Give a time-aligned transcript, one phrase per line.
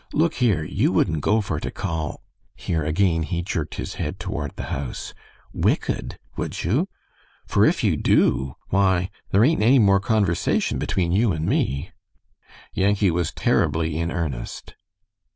[0.13, 2.23] "Look here, you wouldn't go for to call"
[2.55, 5.13] here again he jerked his head toward the house
[5.53, 6.89] "wicked, would you?
[7.45, 11.91] Fur if you do, why, there ain't any more conversation between you and me."
[12.73, 14.73] Yankee was terribly in earnest.